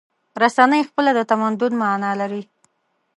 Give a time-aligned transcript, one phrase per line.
[0.41, 2.43] رسنۍ خپله د تمدن معنی لري.